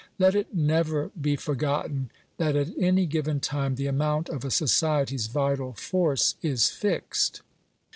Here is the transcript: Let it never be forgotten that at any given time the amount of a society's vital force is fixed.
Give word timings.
Let 0.17 0.33
it 0.33 0.51
never 0.55 1.09
be 1.09 1.35
forgotten 1.35 2.09
that 2.37 2.55
at 2.55 2.75
any 2.75 3.05
given 3.05 3.39
time 3.39 3.75
the 3.75 3.85
amount 3.85 4.29
of 4.29 4.43
a 4.43 4.49
society's 4.49 5.27
vital 5.27 5.73
force 5.73 6.33
is 6.41 6.69
fixed. 6.69 7.43